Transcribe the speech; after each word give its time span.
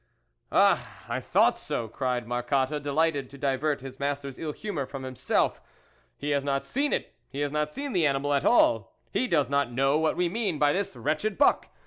"Ah, 0.51 1.05
I 1.07 1.19
thought 1.19 1.59
so," 1.59 1.87
cried 1.87 2.27
Marcotte, 2.27 2.81
delighted 2.81 3.29
to 3.29 3.37
divert 3.37 3.81
his 3.81 3.99
master's 3.99 4.39
ill 4.39 4.51
humour 4.51 4.87
from 4.87 5.03
himself," 5.03 5.61
he 6.17 6.31
has 6.31 6.43
not 6.43 6.65
seen 6.65 6.91
it, 6.91 7.13
he 7.29 7.41
has 7.41 7.51
not 7.51 7.71
seen 7.71 7.93
the 7.93 8.07
animal 8.07 8.33
at 8.33 8.43
all, 8.43 8.95
he 9.13 9.27
does 9.27 9.47
not 9.47 9.71
know 9.71 9.99
what 9.99 10.17
we 10.17 10.27
mean 10.27 10.57
by 10.57 10.73
this 10.73 10.95
wretched 10.95 11.37
buck! 11.37 11.67